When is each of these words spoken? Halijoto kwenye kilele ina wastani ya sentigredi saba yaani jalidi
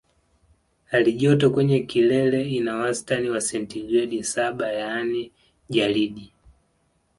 Halijoto 0.85 1.49
kwenye 1.49 1.79
kilele 1.79 2.49
ina 2.51 2.75
wastani 2.75 3.27
ya 3.33 3.41
sentigredi 3.41 4.23
saba 4.23 4.71
yaani 4.73 5.31
jalidi 5.69 6.33